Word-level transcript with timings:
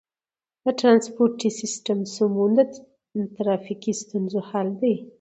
د 0.63 0.65
ترانسپورتي 0.79 1.49
سیستم 1.59 1.99
سمون 2.15 2.51
د 2.57 3.17
ترافیکي 3.35 3.93
ستونزو 4.01 4.39
حل 4.49 4.69
دی. 4.81 4.95